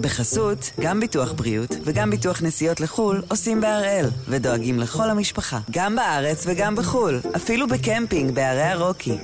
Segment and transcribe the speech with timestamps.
[0.00, 6.44] בחסות, גם ביטוח בריאות וגם ביטוח נסיעות לחו"ל עושים בהראל, ודואגים לכל המשפחה, גם בארץ
[6.46, 9.18] וגם בחו"ל, אפילו בקמפינג בערי הרוקי.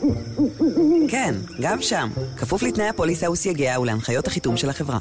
[1.08, 4.98] כן, גם שם, כפוף לתנאי הפוליסה וסייגיה ולהנחיות החיתום של החברה.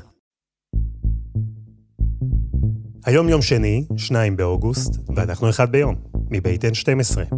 [3.05, 5.95] היום יום שני, 2 באוגוסט, ואנחנו אחד ביום,
[6.29, 7.35] מבית N12.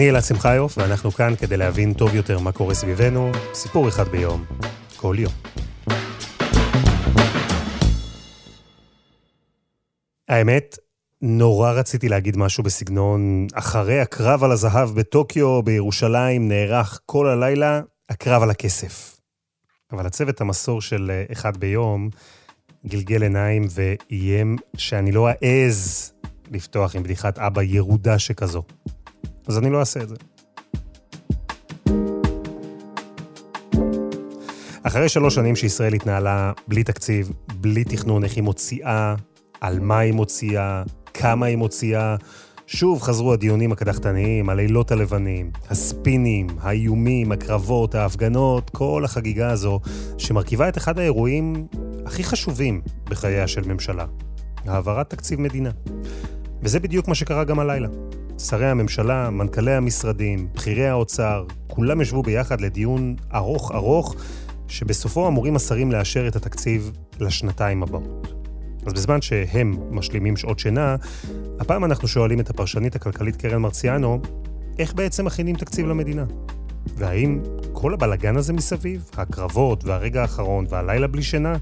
[0.00, 4.44] אני אלעד שמחיוף, ואנחנו כאן כדי להבין טוב יותר מה קורה סביבנו, סיפור אחד ביום,
[4.96, 5.32] כל יום.
[10.28, 10.78] האמת,
[11.22, 18.42] נורא רציתי להגיד משהו בסגנון, אחרי הקרב על הזהב בטוקיו, בירושלים, נערך כל הלילה הקרב
[18.42, 19.20] על הכסף.
[19.92, 22.10] אבל הצוות המסור של אה, אחד ביום
[22.86, 26.12] גלגל עיניים ואיים שאני לא אעז
[26.50, 28.62] לפתוח עם בדיחת אבא ירודה שכזו.
[29.50, 30.14] אז אני לא אעשה את זה.
[34.82, 39.14] אחרי שלוש שנים שישראל התנהלה בלי תקציב, בלי תכנון איך היא מוציאה,
[39.60, 40.82] על מה היא מוציאה,
[41.14, 42.16] כמה היא מוציאה,
[42.66, 49.80] שוב חזרו הדיונים הקדחתניים, הלילות הלבנים, הספינים, האיומים, הקרבות, ההפגנות, כל החגיגה הזו,
[50.18, 51.66] שמרכיבה את אחד האירועים
[52.06, 54.06] הכי חשובים בחייה של ממשלה,
[54.66, 55.70] העברת תקציב מדינה.
[56.62, 57.88] וזה בדיוק מה שקרה גם הלילה.
[58.44, 64.14] שרי הממשלה, מנכ"לי המשרדים, בכירי האוצר, כולם ישבו ביחד לדיון ארוך ארוך,
[64.68, 68.34] שבסופו אמורים השרים לאשר את התקציב לשנתיים הבאות.
[68.86, 70.96] אז בזמן שהם משלימים שעות שינה,
[71.60, 74.20] הפעם אנחנו שואלים את הפרשנית הכלכלית קרן מרציאנו,
[74.78, 76.24] איך בעצם מכינים תקציב למדינה?
[76.96, 77.40] והאם
[77.72, 81.56] כל הבלגן הזה מסביב, הקרבות והרגע האחרון והלילה בלי שינה,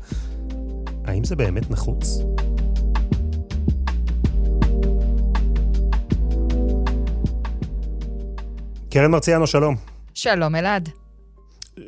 [1.04, 2.18] האם זה באמת נחוץ?
[8.98, 9.77] קרן מרציאנו, שלום.
[10.14, 10.88] שלום, אלעד.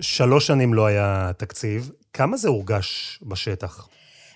[0.00, 1.90] שלוש שנים לא היה תקציב.
[2.12, 3.88] כמה זה הורגש בשטח?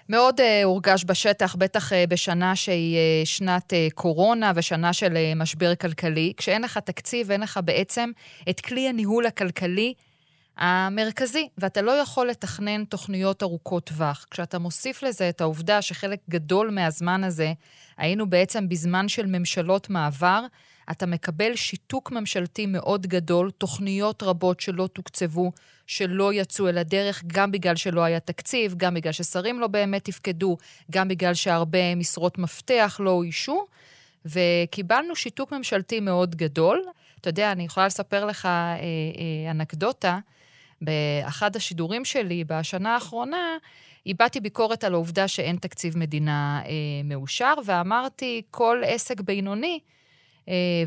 [0.09, 5.39] מאוד uh, הורגש בשטח, בטח uh, בשנה שהיא uh, שנת uh, קורונה ושנה של uh,
[5.39, 6.33] משבר כלכלי.
[6.37, 8.11] כשאין לך תקציב, אין לך בעצם
[8.51, 9.95] את כלי הניהול הכלכלי
[10.57, 14.27] המרכזי, ואתה לא יכול לתכנן תוכניות ארוכות טווח.
[14.31, 17.53] כשאתה מוסיף לזה את העובדה שחלק גדול מהזמן הזה
[17.97, 20.41] היינו בעצם בזמן של ממשלות מעבר,
[20.91, 25.53] אתה מקבל שיתוק ממשלתי מאוד גדול, תוכניות רבות שלא תוקצבו,
[25.87, 30.57] שלא יצאו אל הדרך, גם בגלל שלא היה תקציב, גם בגלל ששרים לא באמת תפקדו,
[30.91, 33.67] גם בגלל שהרבה משרות מפתח לא אוישו,
[34.25, 36.85] וקיבלנו שיתוק ממשלתי מאוד גדול.
[37.21, 40.19] אתה יודע, אני יכולה לספר לך אה, אה, אנקדוטה.
[40.81, 43.57] באחד השידורים שלי בשנה האחרונה,
[44.07, 46.71] הבעתי ביקורת על העובדה שאין תקציב מדינה אה,
[47.05, 49.79] מאושר, ואמרתי, כל עסק בינוני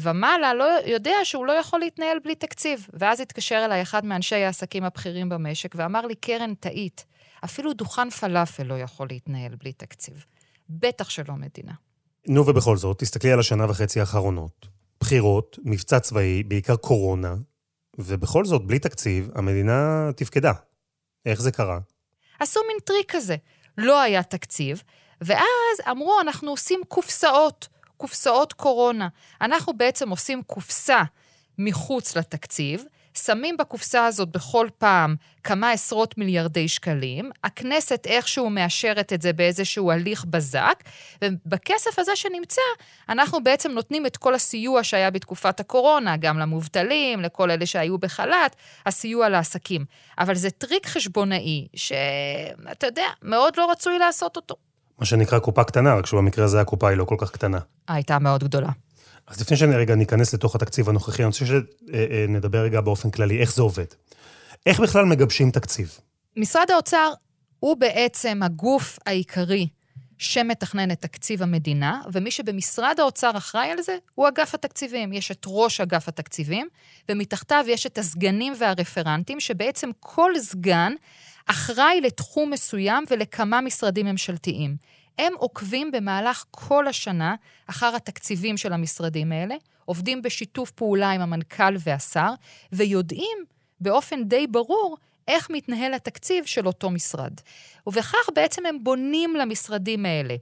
[0.02, 2.88] ומעלה לא יודע שהוא לא יכול להתנהל בלי תקציב.
[2.94, 7.06] ואז התקשר אליי אחד מאנשי העסקים הבכירים במשק ואמר לי, קרן, טעית.
[7.46, 10.26] אפילו דוכן פלאפל לא יכול להתנהל בלי תקציב.
[10.70, 11.74] בטח שלא מדינה.
[12.28, 14.68] נו, ובכל זאת, תסתכלי על השנה וחצי האחרונות.
[15.00, 17.36] בחירות, מבצע צבאי, בעיקר קורונה,
[17.98, 20.52] ובכל זאת, בלי תקציב, המדינה תפקדה.
[21.26, 21.80] איך זה קרה?
[22.40, 23.36] עשו מין טריק כזה.
[23.78, 24.84] לא היה תקציב,
[25.22, 27.68] ואז אמרו, אנחנו עושים קופסאות.
[27.98, 29.08] קופסאות קורונה.
[29.42, 31.04] אנחנו בעצם עושים קופסה
[31.58, 39.22] מחוץ לתקציב, שמים בקופסה הזאת בכל פעם כמה עשרות מיליארדי שקלים, הכנסת איכשהו מאשרת את
[39.22, 40.84] זה באיזשהו הליך בזק,
[41.24, 42.62] ובכסף הזה שנמצא,
[43.10, 48.56] אנחנו בעצם נותנים את כל הסיוע שהיה בתקופת הקורונה, גם למובטלים, לכל אלה שהיו בחל"ת,
[48.86, 49.86] הסיוע לעסקים.
[50.20, 54.67] אבל זה טריק חשבונאי, שאתה יודע, מאוד לא רצוי לעשות אותו.
[55.00, 57.60] מה שנקרא קופה קטנה, רק שבמקרה הזה הקופה היא לא כל כך קטנה.
[57.88, 58.70] הייתה מאוד גדולה.
[59.28, 63.54] אז לפני שאני רגע ניכנס לתוך התקציב הנוכחי, אני רוצה שנדבר רגע באופן כללי, איך
[63.54, 63.86] זה עובד.
[64.66, 66.00] איך בכלל מגבשים תקציב?
[66.38, 67.12] משרד האוצר
[67.60, 69.68] הוא בעצם הגוף העיקרי
[70.18, 75.14] שמתכנן את תקציב המדינה, ומי שבמשרד האוצר אחראי על זה הוא אגף התקציבים.
[75.14, 76.68] יש את ראש אגף התקציבים,
[77.10, 80.94] ומתחתיו יש את הסגנים והרפרנטים, שבעצם כל סגן
[81.46, 84.76] אחראי לתחום מסוים ולכמה משרדים ממשלתיים.
[85.18, 87.36] הם עוקבים במהלך כל השנה
[87.68, 89.56] אחר התקציבים של המשרדים האלה,
[89.86, 92.30] עובדים בשיתוף פעולה עם המנכ"ל והשר,
[92.72, 93.38] ויודעים
[93.82, 94.98] באופן די ברור
[95.28, 97.34] איך מתנהל התקציב של אותו משרד.
[97.88, 100.36] ובכך בעצם הם בונים למשרדים האלה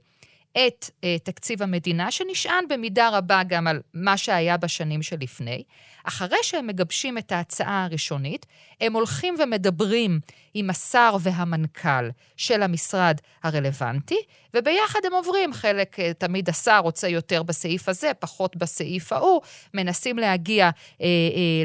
[0.58, 5.62] את uh, תקציב המדינה, שנשען במידה רבה גם על מה שהיה בשנים שלפני.
[6.04, 8.46] אחרי שהם מגבשים את ההצעה הראשונית,
[8.80, 10.20] הם הולכים ומדברים
[10.54, 14.18] עם השר והמנכ"ל של המשרד הרלוונטי,
[14.54, 15.52] וביחד הם עוברים.
[15.52, 19.40] חלק, uh, תמיד השר רוצה יותר בסעיף הזה, פחות בסעיף ההוא,
[19.74, 21.02] מנסים להגיע uh, uh,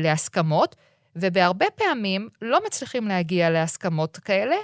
[0.01, 0.75] להסכמות.
[1.15, 4.55] ובהרבה פעמים לא מצליחים להגיע להסכמות כאלה,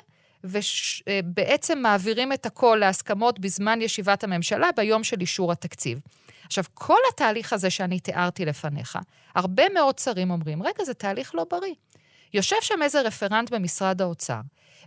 [0.43, 5.99] ובעצם מעבירים את הכל להסכמות בזמן ישיבת הממשלה ביום של אישור התקציב.
[6.45, 8.99] עכשיו, כל התהליך הזה שאני תיארתי לפניך,
[9.35, 11.73] הרבה מאוד שרים אומרים, רגע, זה תהליך לא בריא.
[12.33, 14.39] יושב שם איזה רפרנט במשרד האוצר,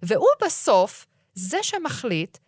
[0.02, 2.38] והוא בסוף זה שמחליט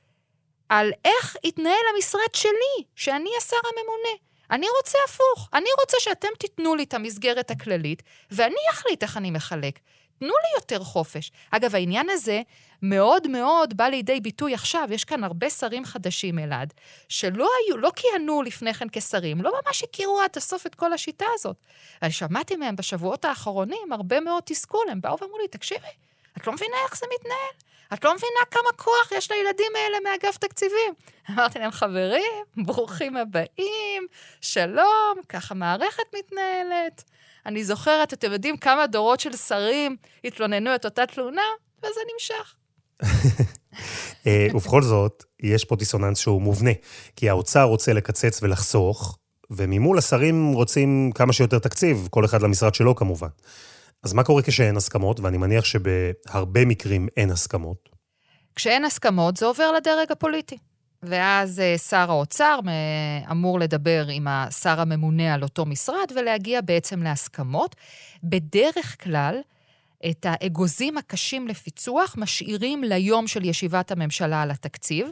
[0.69, 4.19] על איך יתנהל המשרד שלי, שאני השר הממונה.
[4.51, 5.49] אני רוצה הפוך.
[5.55, 9.79] אני רוצה שאתם תיתנו לי את המסגרת הכללית, ואני אחליט איך אני מחלק.
[10.23, 11.33] תנו לי יותר חופש.
[11.51, 12.43] אגב, העניין הזה
[12.83, 14.89] מאוד מאוד בא לידי ביטוי עכשיו.
[14.91, 16.75] יש כאן הרבה שרים חדשים, אלעד,
[17.09, 21.25] שלא היו, לא כיהנו לפני כן כשרים, לא ממש הכירו עד הסוף את כל השיטה
[21.35, 21.57] הזאת.
[22.03, 24.87] ואני שמעתי מהם בשבועות האחרונים הרבה מאוד תסכול.
[24.91, 25.93] הם באו ואמרו לי, תקשיבי,
[26.37, 27.55] את לא מבינה איך זה מתנהל.
[27.93, 30.95] את לא מבינה כמה כוח יש לילדים האלה מאגף תקציבים.
[31.31, 34.07] אמרתי להם, חברים, ברוכים הבאים,
[34.41, 37.05] שלום, ככה מערכת מתנהלת.
[37.47, 41.43] אני זוכרת, אתם יודעים כמה דורות של שרים התלוננו את אותה תלונה,
[41.79, 42.55] וזה נמשך.
[44.27, 46.71] אה, ובכל זאת, יש פה דיסוננס שהוא מובנה,
[47.17, 49.19] כי האוצר רוצה לקצץ ולחסוך,
[49.51, 53.29] וממול השרים רוצים כמה שיותר תקציב, כל אחד למשרד שלו כמובן.
[54.03, 57.89] אז מה קורה כשאין הסכמות, ואני מניח שבהרבה מקרים אין הסכמות?
[58.55, 60.59] כשאין הסכמות זה עובר לדרג הפוליטי.
[61.03, 62.59] ואז אה, שר האוצר
[63.31, 67.77] אמור לדבר עם השר הממונה על אותו משרד ולהגיע בעצם להסכמות.
[68.25, 69.41] בדרך כלל,
[70.11, 75.09] את האגוזים הקשים לפיצוח משאירים ליום של ישיבת הממשלה על התקציב.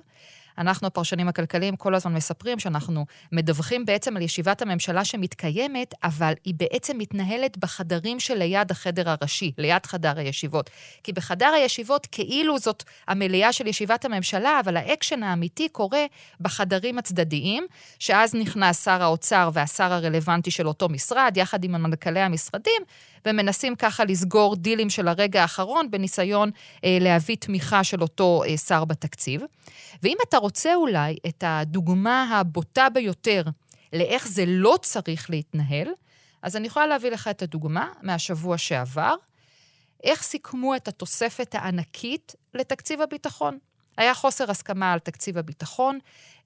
[0.58, 6.54] אנחנו, הפרשנים הכלכליים, כל הזמן מספרים שאנחנו מדווחים בעצם על ישיבת הממשלה שמתקיימת, אבל היא
[6.56, 10.70] בעצם מתנהלת בחדרים שליד החדר הראשי, ליד חדר הישיבות.
[11.04, 16.04] כי בחדר הישיבות כאילו זאת המליאה של ישיבת הממשלה, אבל האקשן האמיתי קורה
[16.40, 17.66] בחדרים הצדדיים,
[17.98, 22.82] שאז נכנס שר האוצר והשר הרלוונטי של אותו משרד, יחד עם מנכ"לי המשרדים,
[23.26, 26.50] ומנסים ככה לסגור דילים של הרגע האחרון בניסיון
[26.84, 29.42] אה, להביא תמיכה של אותו אה, שר בתקציב.
[30.02, 33.42] ואם אתה רוצה אולי את הדוגמה הבוטה ביותר
[33.92, 35.88] לאיך זה לא צריך להתנהל,
[36.42, 39.14] אז אני יכולה להביא לך את הדוגמה מהשבוע שעבר,
[40.04, 43.58] איך סיכמו את התוספת הענקית לתקציב הביטחון.
[44.00, 45.98] היה חוסר הסכמה על תקציב הביטחון,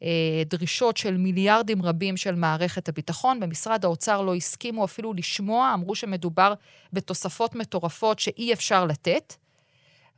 [0.03, 0.09] אה,
[0.47, 3.41] דרישות של מיליארדים רבים של מערכת הביטחון.
[3.41, 6.55] במשרד האוצר לא הסכימו אפילו לשמוע, אמרו שמדובר
[6.93, 9.35] בתוספות מטורפות שאי אפשר לתת.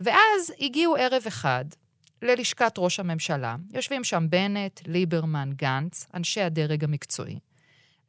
[0.00, 1.64] ואז הגיעו ערב אחד
[2.22, 3.56] ללשכת ראש הממשלה.
[3.72, 7.38] יושבים שם בנט, ליברמן, גנץ, אנשי הדרג המקצועי.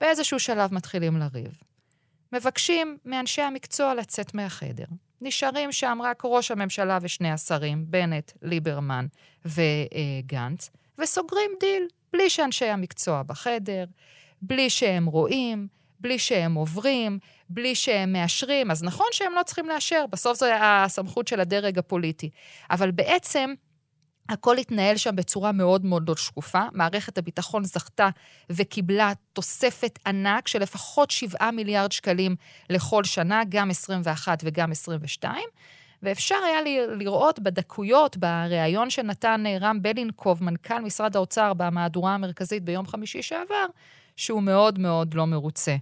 [0.02, 1.62] באיזשהו שלב מתחילים לריב.
[2.34, 4.86] מבקשים מאנשי המקצוע לצאת מהחדר.
[5.22, 9.06] נשארים שם רק ראש הממשלה ושני השרים, בנט, ליברמן
[9.46, 10.70] וגנץ,
[11.00, 13.86] וסוגרים דיל, בלי שאנשי המקצוע בחדר,
[14.42, 15.68] בלי שהם רואים,
[16.00, 17.20] בלי שהם עוברים,
[17.50, 18.72] בלי שהם מאשרים.
[18.72, 22.30] אז נכון שהם לא צריכים לאשר, בסוף זו הסמכות של הדרג הפוליטי.
[22.72, 23.54] אבל בעצם,
[24.30, 26.62] הכל התנהל שם בצורה מאוד מאוד לא שקופה.
[26.72, 28.10] מערכת הביטחון זכתה
[28.50, 32.36] וקיבלה תוספת ענק של לפחות 7 מיליארד שקלים
[32.70, 35.44] לכל שנה, גם 21 וגם 22.
[36.04, 42.88] ואפשר היה לראות בדקויות, בריאיון שנתן אה, רם בלינקוב, מנכ"ל משרד האוצר, במהדורה המרכזית ביום
[42.88, 43.66] חמישי שעבר,
[44.16, 45.76] שהוא מאוד מאוד לא מרוצה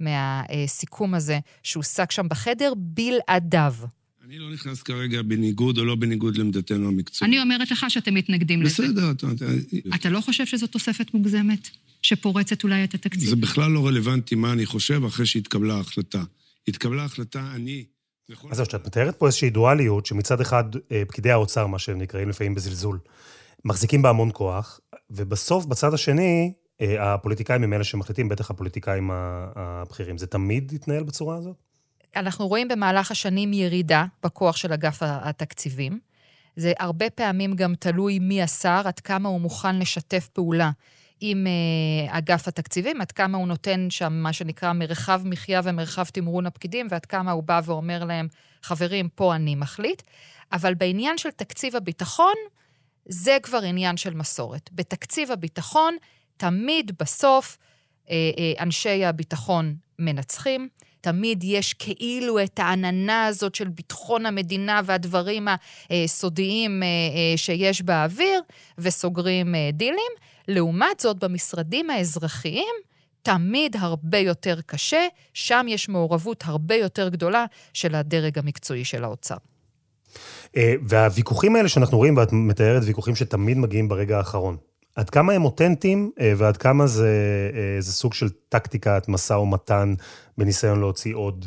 [0.00, 3.74] מהסיכום הזה שהושג שם בחדר בלעדיו.
[4.26, 7.34] אני לא נכנס כרגע בניגוד או לא בניגוד לעמדתנו המקצועית.
[7.34, 8.82] אני אומרת לך שאתם מתנגדים לזה.
[8.82, 9.10] בסדר.
[9.10, 9.26] אתה,
[9.94, 11.68] אתה לא חושב שזו תוספת מוגזמת?
[12.02, 13.28] שפורצת אולי את התקציב?
[13.28, 16.22] זה בכלל לא רלוונטי מה אני חושב אחרי שהתקבלה ההחלטה.
[16.68, 17.84] התקבלה החלטה, אני...
[18.50, 22.28] אז זהו, שאת מתארת פה איזושהי דואליות, שמצד אחד אה, פקידי האוצר, מה שהם נקראים
[22.28, 22.98] לפעמים בזלזול,
[23.64, 24.80] מחזיקים בה המון כוח,
[25.10, 30.18] ובסוף, בצד השני, אה, הפוליטיקאים הם אלה שמחליטים, בטח הפוליטיקאים הבכירים.
[30.18, 31.65] זה תמיד יתנהל בצורה הזאת?
[32.16, 35.98] אנחנו רואים במהלך השנים ירידה בכוח של אגף התקציבים.
[36.56, 40.70] זה הרבה פעמים גם תלוי מי השר, עד כמה הוא מוכן לשתף פעולה
[41.20, 46.46] עם uh, אגף התקציבים, עד כמה הוא נותן שם מה שנקרא מרחב מחיה ומרחב תמרון
[46.46, 48.28] הפקידים, ועד כמה הוא בא ואומר להם,
[48.62, 50.02] חברים, פה אני מחליט.
[50.52, 52.34] אבל בעניין של תקציב הביטחון,
[53.08, 54.70] זה כבר עניין של מסורת.
[54.72, 55.96] בתקציב הביטחון,
[56.36, 57.58] תמיד בסוף
[58.04, 60.68] uh, uh, אנשי הביטחון מנצחים.
[61.06, 65.48] תמיד יש כאילו את העננה הזאת של ביטחון המדינה והדברים
[65.90, 68.40] הסודיים אה, אה, שיש באוויר,
[68.78, 70.12] וסוגרים אה, דילים.
[70.48, 72.74] לעומת זאת, במשרדים האזרחיים,
[73.22, 79.36] תמיד הרבה יותר קשה, שם יש מעורבות הרבה יותר גדולה של הדרג המקצועי של האוצר.
[80.88, 84.56] והוויכוחים האלה שאנחנו רואים, ואת מתארת ויכוחים שתמיד מגיעים ברגע האחרון.
[84.96, 87.10] עד כמה הם אותנטיים ועד כמה זה,
[87.78, 89.94] זה סוג של טקטיקת משא ומתן
[90.38, 91.46] בניסיון להוציא עוד?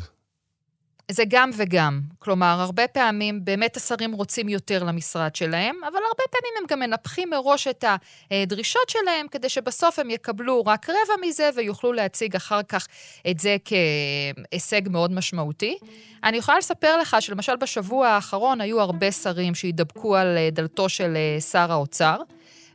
[1.10, 2.00] זה גם וגם.
[2.18, 7.30] כלומר, הרבה פעמים באמת השרים רוצים יותר למשרד שלהם, אבל הרבה פעמים הם גם מנפחים
[7.30, 7.84] מראש את
[8.30, 12.86] הדרישות שלהם, כדי שבסוף הם יקבלו רק רבע מזה ויוכלו להציג אחר כך
[13.30, 15.78] את זה כהישג מאוד משמעותי.
[16.24, 21.16] אני יכולה לספר לך שלמשל בשבוע האחרון היו הרבה שרים שהידבקו על דלתו של
[21.50, 22.16] שר האוצר,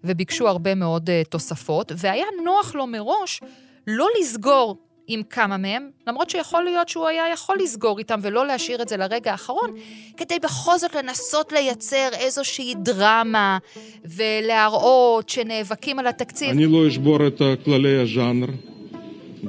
[0.03, 3.41] וביקשו הרבה מאוד תוספות, והיה נוח לו מראש
[3.87, 8.81] לא לסגור עם כמה מהם, למרות שיכול להיות שהוא היה יכול לסגור איתם ולא להשאיר
[8.81, 9.71] את זה לרגע האחרון,
[10.17, 13.57] כדי בכל זאת לנסות לייצר איזושהי דרמה
[14.05, 16.49] ולהראות שנאבקים על התקציב.
[16.49, 18.47] אני לא אשבור את כללי הז'אנר.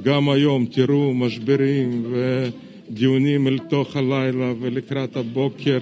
[0.02, 5.78] גם היום תראו משברים ודיונים אל תוך הלילה ולקראת הבוקר,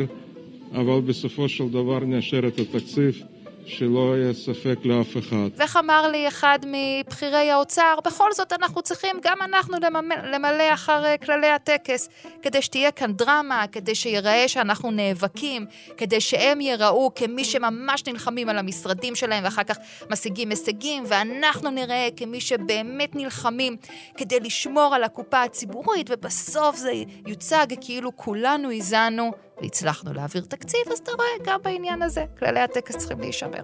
[0.72, 3.22] אבל בסופו של דבר נאשר את התקציב.
[3.66, 5.48] שלא יהיה ספק לאף אחד.
[5.56, 9.76] ואיך אמר לי אחד מבכירי האוצר, בכל זאת אנחנו צריכים, גם אנחנו
[10.24, 12.08] למלא, אחר אה, כללי הטקס,
[12.42, 15.66] כדי שתהיה כאן דרמה, כדי שיראה שאנחנו נאבקים,
[15.96, 19.76] כדי שהם ייראו כמי שממש נלחמים על המשרדים שלהם ואחר כך
[20.10, 23.76] משיגים הישגים, ואנחנו נראה כמי שבאמת נלחמים
[24.16, 26.92] כדי לשמור על הקופה הציבורית, ובסוף זה
[27.26, 29.32] יוצג כאילו כולנו הזענו
[29.62, 33.62] והצלחנו להעביר תקציב, אז אתה רואה, גם בעניין הזה, כללי הטקס צריכים להישמר.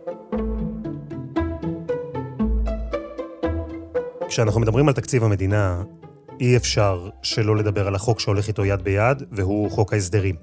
[4.29, 5.83] כשאנחנו מדברים על תקציב המדינה,
[6.41, 10.37] אי אפשר שלא לדבר על החוק שהולך איתו יד ביד, והוא חוק ההסדרים.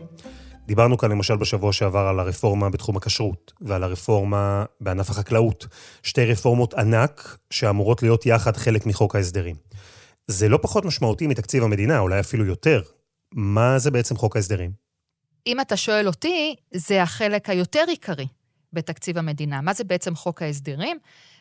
[0.68, 5.68] דיברנו כאן למשל בשבוע שעבר על הרפורמה בתחום הכשרות ועל הרפורמה בענף החקלאות.
[6.04, 9.56] שתי רפורמות ענק שאמורות להיות יחד חלק מחוק ההסדרים.
[10.28, 12.82] זה לא פחות משמעותי מתקציב המדינה, אולי אפילו יותר.
[13.34, 14.87] מה זה בעצם חוק ההסדרים?
[15.48, 18.28] אם אתה שואל אותי, זה החלק היותר עיקרי
[18.74, 19.62] בתקציב המדינה.
[19.62, 20.98] מה זה בעצם חוק ההסדרים?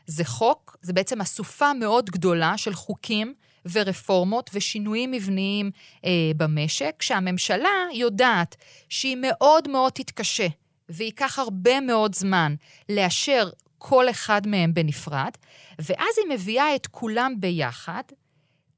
[0.06, 3.34] זה חוק, זה בעצם אסופה מאוד גדולה של חוקים
[3.72, 5.70] ורפורמות ושינויים מבניים
[6.04, 8.56] אה, במשק, שהממשלה יודעת
[8.88, 10.46] שהיא מאוד מאוד תתקשה
[10.88, 12.54] וייקח הרבה מאוד זמן
[12.88, 15.30] לאשר כל אחד מהם בנפרד,
[15.78, 18.02] ואז היא מביאה את כולם ביחד,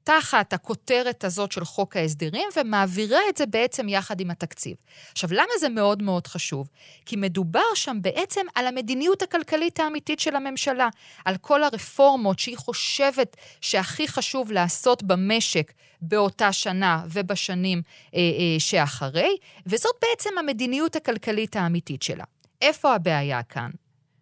[0.03, 4.75] תחת הכותרת הזאת של חוק ההסדרים ומעבירה את זה בעצם יחד עם התקציב.
[5.11, 6.69] עכשיו, למה זה מאוד מאוד חשוב?
[7.05, 10.89] כי מדובר שם בעצם על המדיניות הכלכלית האמיתית של הממשלה,
[11.25, 17.81] על כל הרפורמות שהיא חושבת שהכי חשוב לעשות במשק באותה שנה ובשנים
[18.15, 22.23] אה, אה, שאחרי, וזאת בעצם המדיניות הכלכלית האמיתית שלה.
[22.61, 23.69] איפה הבעיה כאן?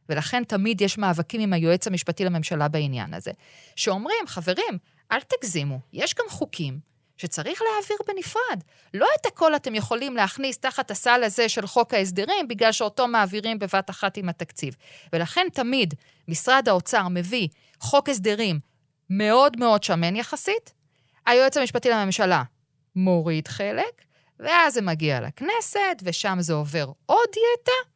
[0.10, 3.31] ולכן תמיד יש מאבקים עם היועץ המשפטי לממשלה בעניין הזה,
[3.75, 4.77] שאומרים, חברים,
[5.12, 6.80] אל תגזימו, יש גם חוקים
[7.18, 8.64] שצריך להעביר בנפרד.
[8.94, 13.60] לא את הכל אתם יכולים להכניס תחת הסל הזה של חוק ההסדרים, בגלל שאותו מעבירים
[13.60, 14.76] בבת אחת עם התקציב.
[15.14, 15.94] ולכן תמיד
[16.28, 17.48] משרד האוצר מביא
[17.80, 18.60] חוק הסדרים
[19.10, 20.74] מאוד מאוד שמן יחסית,
[21.26, 22.44] היועץ המשפטי לממשלה
[22.96, 24.02] מוריד חלק,
[24.40, 27.90] ואז זה מגיע לכנסת, ושם זה עובר עוד דיאטה,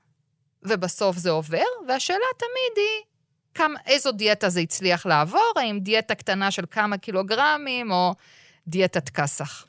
[0.63, 3.10] ובסוף זה עובר, והשאלה תמיד היא,
[3.55, 8.13] כמה, איזו דיאטה זה הצליח לעבור, האם דיאטה קטנה של כמה קילוגרמים, או
[8.67, 9.65] דיאטת כסח.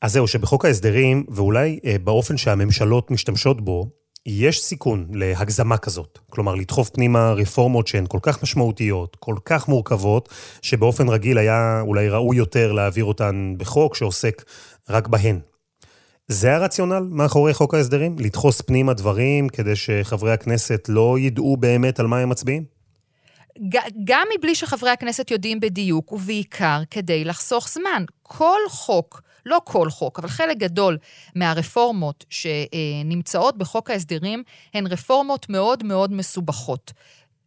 [0.00, 3.88] אז זהו, שבחוק ההסדרים, ואולי אה, באופן שהממשלות משתמשות בו,
[4.26, 6.18] יש סיכון להגזמה כזאת.
[6.30, 10.28] כלומר, לדחוף פנימה רפורמות שהן כל כך משמעותיות, כל כך מורכבות,
[10.62, 14.44] שבאופן רגיל היה אולי ראוי יותר להעביר אותן בחוק שעוסק
[14.90, 15.40] רק בהן.
[16.28, 18.16] זה הרציונל מאחורי חוק ההסדרים?
[18.18, 22.73] לדחוס פנימה דברים כדי שחברי הכנסת לא ידעו באמת על מה הם מצביעים?
[24.04, 28.04] גם מבלי שחברי הכנסת יודעים בדיוק, ובעיקר כדי לחסוך זמן.
[28.22, 30.98] כל חוק, לא כל חוק, אבל חלק גדול
[31.34, 34.42] מהרפורמות שנמצאות בחוק ההסדרים
[34.74, 36.92] הן רפורמות מאוד מאוד מסובכות,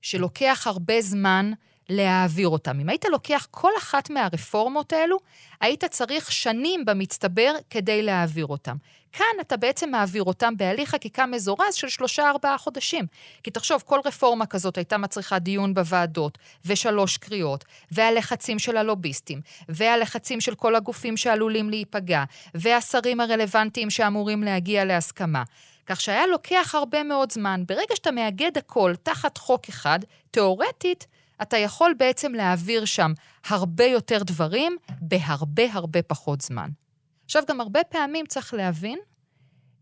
[0.01, 1.51] שלוקח הרבה זמן
[1.89, 2.79] להעביר אותם.
[2.79, 5.17] אם היית לוקח כל אחת מהרפורמות האלו,
[5.61, 8.75] היית צריך שנים במצטבר כדי להעביר אותם.
[9.11, 13.05] כאן אתה בעצם מעביר אותם בהליך חקיקה מזורז של שלושה-ארבעה חודשים.
[13.43, 20.41] כי תחשוב, כל רפורמה כזאת הייתה מצריכה דיון בוועדות, ושלוש קריאות, והלחצים של הלוביסטים, והלחצים
[20.41, 22.23] של כל הגופים שעלולים להיפגע,
[22.55, 25.43] והשרים הרלוונטיים שאמורים להגיע להסכמה.
[25.85, 27.63] כך שהיה לוקח הרבה מאוד זמן.
[27.67, 29.99] ברגע שאתה מאגד הכל תחת חוק אחד,
[30.31, 31.07] תאורטית,
[31.41, 33.11] אתה יכול בעצם להעביר שם
[33.47, 36.69] הרבה יותר דברים בהרבה הרבה פחות זמן.
[37.25, 38.99] עכשיו, גם הרבה פעמים צריך להבין,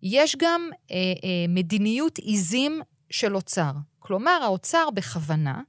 [0.04, 3.72] יש גם אה, אה, מדיניות עיזים של אוצר.
[4.00, 5.62] כלומר, האוצר בכוונה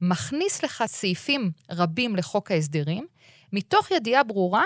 [0.00, 3.06] מכניס לך סעיפים רבים לחוק ההסדרים,
[3.52, 4.64] מתוך ידיעה ברורה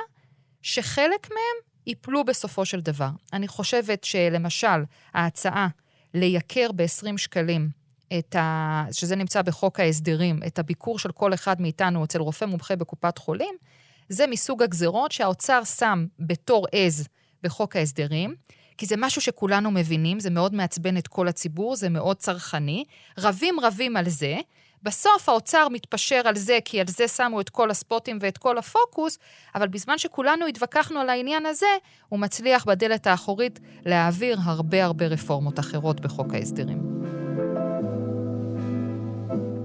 [0.63, 3.11] שחלק מהם ייפלו בסופו של דבר.
[3.33, 4.83] אני חושבת שלמשל,
[5.15, 5.69] ההצעה
[6.15, 7.82] לייקר ב-20 שקלים
[8.19, 8.85] את ה...
[8.93, 13.55] שזה נמצא בחוק ההסדרים, את הביקור של כל אחד מאיתנו אצל רופא מומחה בקופת חולים,
[14.09, 17.09] זה מסוג הגזרות שהאוצר שם בתור עז
[17.43, 18.35] בחוק ההסדרים,
[18.77, 22.85] כי זה משהו שכולנו מבינים, זה מאוד מעצבן את כל הציבור, זה מאוד צרכני.
[23.19, 24.37] רבים רבים על זה.
[24.83, 29.19] בסוף האוצר מתפשר על זה, כי על זה שמו את כל הספוטים ואת כל הפוקוס,
[29.55, 31.67] אבל בזמן שכולנו התווכחנו על העניין הזה,
[32.09, 37.22] הוא מצליח בדלת האחורית להעביר הרבה הרבה רפורמות אחרות בחוק ההסדרים.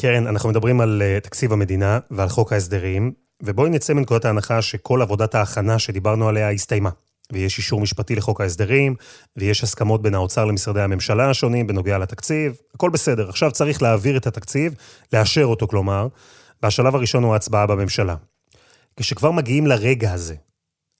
[0.00, 5.02] קרן, אנחנו מדברים על uh, תקציב המדינה ועל חוק ההסדרים, ובואי נצא מנקודת ההנחה שכל
[5.02, 6.90] עבודת ההכנה שדיברנו עליה הסתיימה.
[7.32, 8.94] ויש אישור משפטי לחוק ההסדרים,
[9.36, 13.28] ויש הסכמות בין האוצר למשרדי הממשלה השונים בנוגע לתקציב, הכל בסדר.
[13.28, 14.74] עכשיו צריך להעביר את התקציב,
[15.12, 16.08] לאשר אותו כלומר,
[16.62, 18.16] והשלב הראשון הוא ההצבעה בממשלה.
[18.96, 20.34] כשכבר מגיעים לרגע הזה,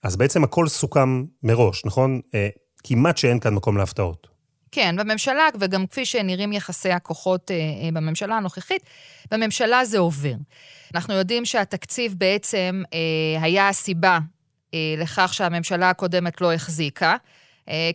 [0.02, 2.20] אז בעצם הכל סוכם מראש, נכון?
[2.34, 2.48] אה,
[2.84, 4.33] כמעט שאין כאן מקום להפתעות.
[4.74, 8.82] כן, בממשלה, וגם כפי שנראים יחסי הכוחות אה, אה, בממשלה הנוכחית,
[9.30, 10.34] בממשלה זה עובר.
[10.94, 14.18] אנחנו יודעים שהתקציב בעצם אה, היה הסיבה
[14.98, 17.16] לכך שהממשלה הקודמת לא החזיקה.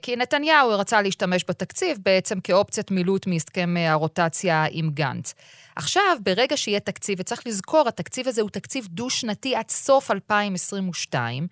[0.01, 5.33] כי נתניהו רצה להשתמש בתקציב בעצם כאופציית מילוט מהסכם הרוטציה עם גנץ.
[5.75, 11.47] עכשיו, ברגע שיהיה תקציב, וצריך לזכור, התקציב הזה הוא תקציב דו-שנתי עד סוף 2022,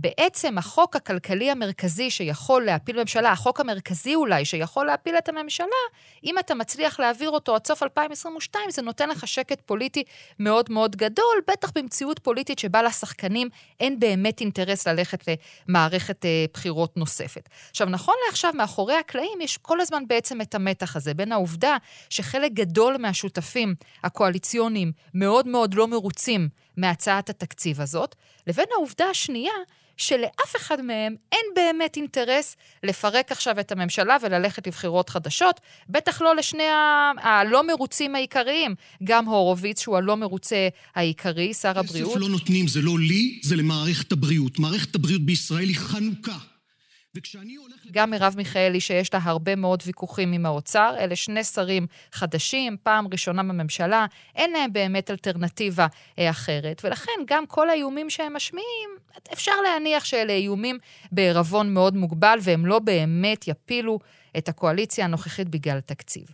[0.00, 5.66] בעצם החוק הכלכלי המרכזי שיכול להפיל ממשלה, החוק המרכזי אולי שיכול להפיל את הממשלה,
[6.24, 10.04] אם אתה מצליח להעביר אותו עד סוף 2022, זה נותן לך שקט פוליטי
[10.38, 13.48] מאוד מאוד גדול, בטח במציאות פוליטית שבה לשחקנים
[13.80, 15.24] אין באמת אינטרס ללכת
[15.68, 17.48] למערכת אה, בחירות נוספת.
[17.70, 21.76] עכשיו, נכון לעכשיו, מאחורי הקלעים יש כל הזמן בעצם את המתח הזה בין העובדה
[22.10, 26.48] שחלק גדול מהשותפים הקואליציוניים מאוד מאוד לא מרוצים
[26.80, 28.14] מהצעת התקציב הזאת,
[28.46, 29.52] לבין העובדה השנייה
[29.96, 36.36] שלאף אחד מהם אין באמת אינטרס לפרק עכשיו את הממשלה וללכת לבחירות חדשות, בטח לא
[36.36, 37.12] לשני ה...
[37.22, 38.74] הלא מרוצים העיקריים.
[39.04, 42.10] גם הורוביץ, שהוא הלא מרוצה העיקרי, שר הבריאות.
[42.10, 44.58] כסף לא נותנים, זה לא לי, זה למערכת הבריאות.
[44.58, 46.38] מערכת הבריאות בישראל היא חנוכה.
[47.92, 53.06] גם מרב מיכאלי, שיש לה הרבה מאוד ויכוחים עם האוצר, אלה שני שרים חדשים, פעם
[53.12, 55.86] ראשונה בממשלה, אין להם באמת אלטרנטיבה
[56.18, 58.90] אה, אחרת, ולכן גם כל האיומים שהם משמיעים,
[59.32, 60.78] אפשר להניח שאלה איומים
[61.12, 63.98] בעירבון מאוד מוגבל, והם לא באמת יפילו
[64.38, 66.24] את הקואליציה הנוכחית בגלל תקציב.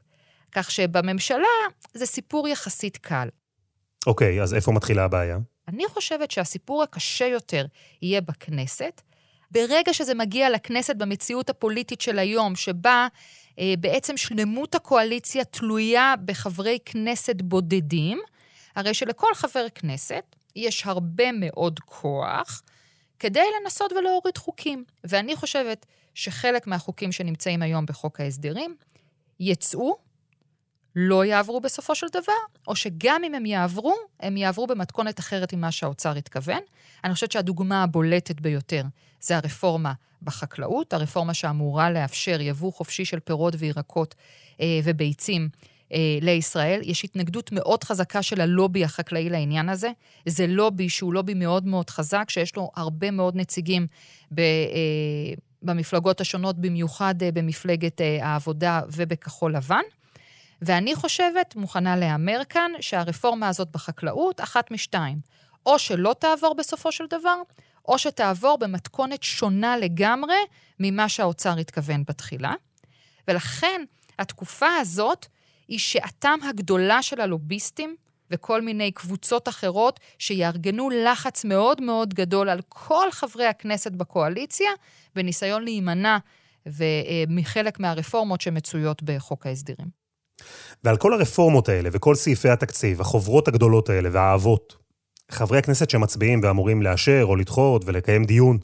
[0.53, 1.47] כך שבממשלה
[1.95, 3.29] זה סיפור יחסית קל.
[4.07, 5.39] אוקיי, אז איפה מתחילה הבעיה?
[5.69, 7.67] אני חושבת שהסיפור הקשה יותר
[8.03, 9.03] יהיה בכנסת,
[9.51, 13.09] ברגע שזה מגיע לכנסת במציאות הפוליטית של היום, שבה
[13.59, 18.21] אה, בעצם שלמות הקואליציה תלויה בחברי כנסת בודדים,
[18.77, 20.25] הרי שלכל חבר כנסת
[20.57, 22.63] יש הרבה מאוד כוח
[23.19, 24.85] כדי לנסות ולהוריד חוקים.
[25.05, 28.77] ואני חושבת שחלק מהחוקים שנמצאים היום בחוק ההסדרים
[29.41, 30.06] יצאו
[30.97, 32.33] לא יעברו בסופו של דבר,
[32.69, 36.61] או שגם אם הם יעברו, הם יעברו במתכונת אחרת ממה שהאוצר התכוון.
[37.05, 38.83] אני חושבת שהדוגמה הבולטת ביותר
[39.21, 44.15] זה הרפורמה בחקלאות, הרפורמה שאמורה לאפשר יבוא חופשי של פירות וירקות
[44.61, 45.49] אה, וביצים
[45.93, 46.81] אה, לישראל.
[46.85, 49.91] יש התנגדות מאוד חזקה של הלובי החקלאי לעניין הזה.
[50.27, 53.87] זה לובי שהוא לובי מאוד מאוד חזק, שיש לו הרבה מאוד נציגים
[54.31, 59.83] ב, אה, במפלגות השונות, במיוחד אה, במפלגת אה, העבודה ובכחול לבן.
[60.63, 65.19] ואני חושבת, מוכנה להמר כאן, שהרפורמה הזאת בחקלאות, אחת משתיים.
[65.67, 67.37] או שלא תעבור בסופו של דבר,
[67.89, 70.37] או שתעבור במתכונת שונה לגמרי
[70.81, 72.55] ממה שהאוצר התכוון בתחילה.
[73.29, 73.85] ולכן,
[74.19, 75.27] התקופה הזאת
[75.69, 77.97] היא שעתם הגדולה של הלוביסטים
[78.31, 84.71] וכל מיני קבוצות אחרות שיארגנו לחץ מאוד מאוד גדול על כל חברי הכנסת בקואליציה,
[85.15, 86.19] בניסיון להימנע
[87.29, 90.06] מחלק מהרפורמות שמצויות בחוק ההסדרים.
[90.85, 94.77] ועל כל הרפורמות האלה וכל סעיפי התקציב, החוברות הגדולות האלה והאהבות,
[95.31, 98.59] חברי הכנסת שמצביעים ואמורים לאשר או לדחות ולקיים דיון,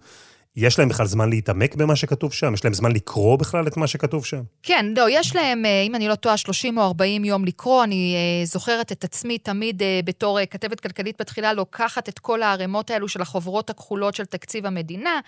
[0.57, 2.55] יש להם בכלל זמן להתעמק במה שכתוב שם?
[2.55, 4.43] יש להם זמן לקרוא בכלל את מה שכתוב שם?
[4.63, 7.85] כן, לא, יש להם, אה, אם אני לא טועה, 30 או 40 יום לקרוא.
[7.85, 12.91] אני אה, זוכרת את עצמי תמיד אה, בתור כתבת כלכלית בתחילה, לוקחת את כל הערימות
[12.91, 15.21] האלו של החוברות הכחולות של תקציב המדינה.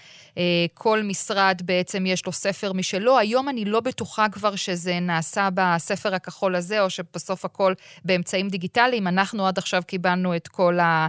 [0.74, 3.18] כל משרד בעצם יש לו ספר משלו.
[3.18, 9.06] היום אני לא בטוחה כבר שזה נעשה בספר הכחול הזה, או שבסוף הכל באמצעים דיגיטליים.
[9.06, 11.06] אנחנו עד עכשיו קיבלנו את כל, ה,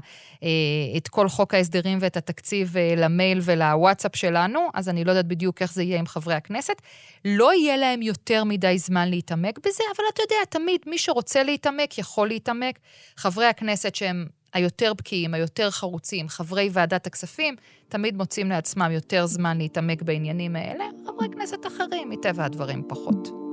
[0.97, 4.05] את כל חוק ההסדרים ואת התקציב למייל ולוואטסאפ.
[4.06, 6.82] בוואטסאפ שלנו, אז אני לא יודעת בדיוק איך זה יהיה עם חברי הכנסת.
[7.26, 11.98] לא יהיה להם יותר מדי זמן להתעמק בזה, אבל אתה יודע, תמיד מי שרוצה להתעמק
[11.98, 12.80] יכול להתעמק.
[13.18, 17.56] חברי הכנסת שהם היותר בקיאים, היותר חרוצים, חברי ועדת הכספים,
[17.89, 23.44] תמיד מוצאים לעצמם יותר זמן להתעמק בעניינים האלה, חברי כנסת אחרים, מטבע הדברים, פחות.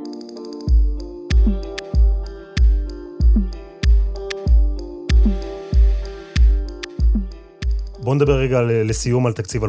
[8.03, 9.69] בואו נדבר רגע לסיום על תקציב 2021-2022.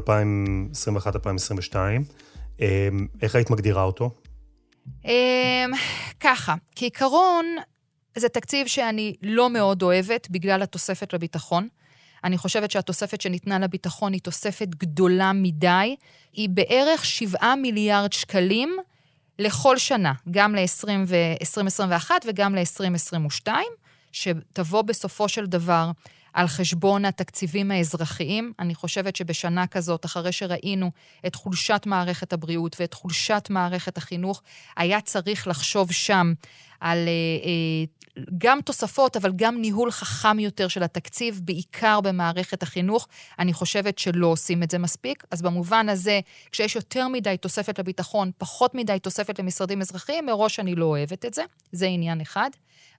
[2.59, 4.11] אמ, איך היית מגדירה אותו?
[5.05, 5.11] אמ,
[6.19, 7.45] ככה, כעיקרון,
[8.17, 11.67] זה תקציב שאני לא מאוד אוהבת בגלל התוספת לביטחון.
[12.23, 15.95] אני חושבת שהתוספת שניתנה לביטחון היא תוספת גדולה מדי.
[16.33, 18.77] היא בערך 7 מיליארד שקלים
[19.39, 23.47] לכל שנה, גם ל-2021 וגם ל-2022,
[24.11, 25.91] שתבוא בסופו של דבר
[26.33, 28.53] על חשבון התקציבים האזרחיים.
[28.59, 30.91] אני חושבת שבשנה כזאת, אחרי שראינו
[31.27, 34.41] את חולשת מערכת הבריאות ואת חולשת מערכת החינוך,
[34.77, 36.33] היה צריך לחשוב שם
[36.83, 43.07] על אה, אה, גם תוספות, אבל גם ניהול חכם יותר של התקציב, בעיקר במערכת החינוך.
[43.39, 45.23] אני חושבת שלא עושים את זה מספיק.
[45.31, 46.19] אז במובן הזה,
[46.51, 51.33] כשיש יותר מדי תוספת לביטחון, פחות מדי תוספת למשרדים אזרחיים, מראש אני לא אוהבת את
[51.33, 51.43] זה.
[51.71, 52.49] זה עניין אחד.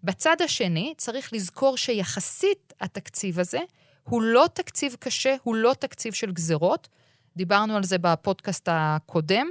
[0.04, 3.58] בצד השני, צריך לזכור שיחסית התקציב הזה
[4.04, 6.88] הוא לא תקציב קשה, הוא לא תקציב של גזרות.
[7.36, 9.46] דיברנו על זה בפודקאסט הקודם.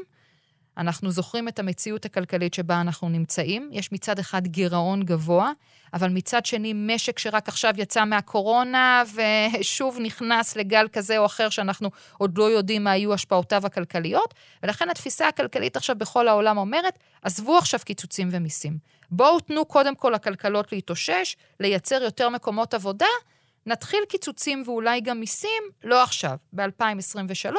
[0.77, 3.69] אנחנו זוכרים את המציאות הכלכלית שבה אנחנו נמצאים.
[3.71, 5.51] יש מצד אחד גירעון גבוה,
[5.93, 9.03] אבל מצד שני משק שרק עכשיו יצא מהקורונה
[9.59, 14.33] ושוב נכנס לגל כזה או אחר שאנחנו עוד לא יודעים מה יהיו השפעותיו הכלכליות,
[14.63, 18.77] ולכן התפיסה הכלכלית עכשיו בכל העולם אומרת, עזבו עכשיו קיצוצים ומיסים.
[19.11, 23.05] בואו תנו קודם כל לכלכלות להתאושש, לייצר יותר מקומות עבודה,
[23.65, 27.55] נתחיל קיצוצים ואולי גם מיסים, לא עכשיו, ב-2023.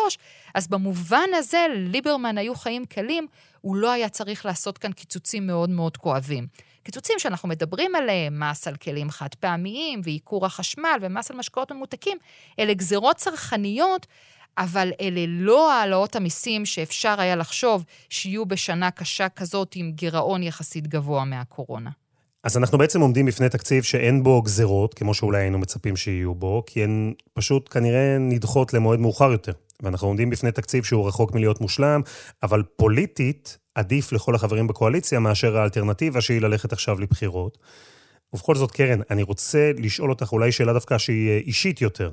[0.55, 3.27] אז במובן הזה, ליברמן היו חיים קלים,
[3.61, 6.47] הוא לא היה צריך לעשות כאן קיצוצים מאוד מאוד כואבים.
[6.83, 12.19] קיצוצים שאנחנו מדברים עליהם, מס על כלים חד פעמיים, ועיקור החשמל, ומס על משקאות ממותקים,
[12.59, 14.07] אלה גזרות צרכניות,
[14.59, 20.87] אבל אלה לא העלאות המיסים שאפשר היה לחשוב שיהיו בשנה קשה כזאת עם גירעון יחסית
[20.87, 21.91] גבוה מהקורונה.
[22.45, 26.63] אז אנחנו בעצם עומדים בפני תקציב שאין בו גזרות, כמו שאולי היינו מצפים שיהיו בו,
[26.67, 29.53] כי הן פשוט כנראה נדחות למועד מאוחר יותר.
[29.83, 32.01] ואנחנו עומדים בפני תקציב שהוא רחוק מלהיות מושלם,
[32.43, 37.59] אבל פוליטית עדיף לכל החברים בקואליציה מאשר האלטרנטיבה שהיא ללכת עכשיו לבחירות.
[38.33, 42.11] ובכל זאת, קרן, אני רוצה לשאול אותך אולי שאלה דווקא שהיא אה, אישית יותר.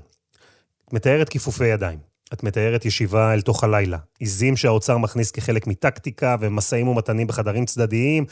[0.94, 2.00] מתארת כיפופי ידיים.
[2.34, 3.98] את מתארת ישיבה אל תוך הלילה.
[4.20, 8.26] עיזים שהאוצר מכניס כחלק מטקטיקה ומשאים ומתנים בחדרים צדדיים.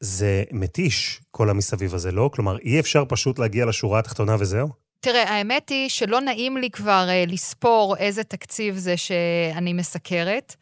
[0.00, 2.30] זה מתיש, כל המסביב הזה, לא?
[2.32, 4.68] כלומר, אי אפשר פשוט להגיע לשורה התחתונה וזהו?
[5.00, 10.56] תראה, האמת היא שלא נעים לי כבר uh, לספור איזה תקציב זה שאני מסקרת,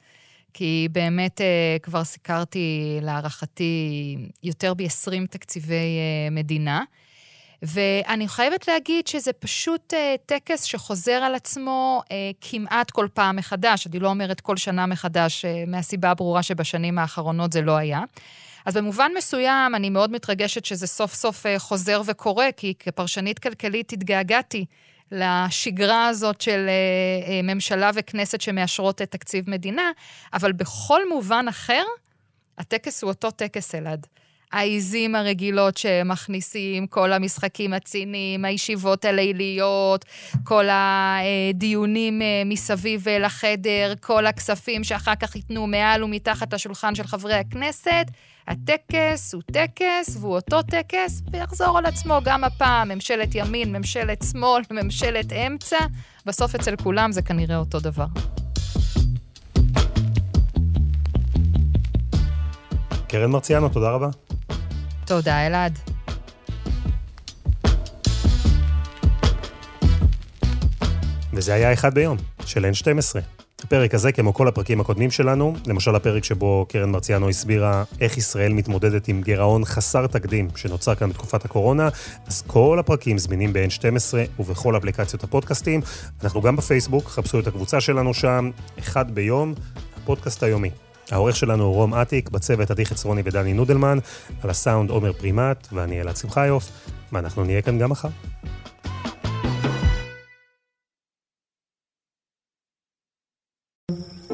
[0.54, 6.82] כי באמת uh, כבר סיקרתי, להערכתי, יותר ב-20 תקציבי uh, מדינה.
[7.62, 13.86] ואני חייבת להגיד שזה פשוט uh, טקס שחוזר על עצמו uh, כמעט כל פעם מחדש.
[13.86, 18.02] אני לא אומרת כל שנה מחדש, uh, מהסיבה הברורה שבשנים האחרונות זה לא היה.
[18.64, 23.92] אז במובן מסוים, אני מאוד מתרגשת שזה סוף סוף uh, חוזר וקורה, כי כפרשנית כלכלית
[23.92, 24.64] התגעגעתי
[25.12, 29.90] לשגרה הזאת של uh, uh, ממשלה וכנסת שמאשרות את תקציב מדינה,
[30.32, 31.82] אבל בכל מובן אחר,
[32.58, 34.06] הטקס הוא אותו טקס, אלעד.
[34.52, 40.04] העיזים הרגילות שמכניסים, כל המשחקים הציניים, הישיבות הליליות,
[40.44, 47.34] כל הדיונים אה, מסביב לחדר, כל הכספים שאחר כך ייתנו מעל ומתחת לשולחן של חברי
[47.34, 48.06] הכנסת.
[48.48, 54.62] הטקס הוא טקס והוא אותו טקס, ויחזור על עצמו גם הפעם, ממשלת ימין, ממשלת שמאל,
[54.82, 55.78] ממשלת אמצע.
[56.26, 58.06] בסוף אצל כולם זה כנראה אותו דבר.
[63.08, 64.08] קרן מרציאנו, תודה רבה.
[65.06, 65.78] תודה, אלעד.
[71.32, 73.43] וזה היה אחד ביום, של N12.
[73.64, 78.52] הפרק הזה, כמו כל הפרקים הקודמים שלנו, למשל הפרק שבו קרן מרציאנו הסבירה איך ישראל
[78.52, 81.88] מתמודדת עם גירעון חסר תקדים שנוצר כאן בתקופת הקורונה,
[82.26, 85.80] אז כל הפרקים זמינים ב-N12 ובכל אפליקציות הפודקאסטים.
[86.22, 89.54] אנחנו גם בפייסבוק, חפשו את הקבוצה שלנו שם, אחד ביום,
[90.02, 90.70] הפודקאסט היומי.
[91.10, 93.98] העורך שלנו הוא רום אטיק, בצוות עדי חצרוני ודני נודלמן,
[94.42, 96.70] על הסאונד עומר פרימט ואני אלעד שמחיוף,
[97.12, 98.08] ואנחנו נהיה כאן גם מחר.